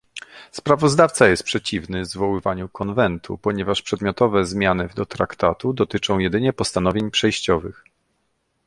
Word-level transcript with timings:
Sprawozdawca 0.51 1.27
jest 1.27 1.43
przeciwny 1.43 2.05
zwoływaniu 2.05 2.69
konwentu, 2.69 3.37
ponieważ 3.37 3.81
przedmiotowe 3.81 4.45
zmiany 4.45 4.89
do 4.95 5.05
traktatu 5.05 5.73
dotyczą 5.73 6.19
jedynie 6.19 6.53
postanowień 6.53 7.11
przejściowych 7.11 7.83